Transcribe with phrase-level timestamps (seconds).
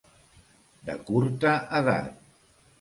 [0.89, 2.13] De curta edat.